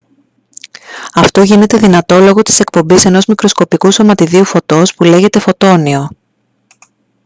αυτό 1.13 1.41
γίνεται 1.41 1.77
δυνατό 1.77 2.19
λόγω 2.19 2.41
της 2.41 2.59
εκπομής 2.59 3.05
ενός 3.05 3.25
μικροσκοπικού 3.25 3.91
σωματιδίου 3.91 4.43
φωτός 4.45 4.93
που 4.93 5.03
λέγεται 5.03 5.39
«φωτόνιο» 5.39 6.09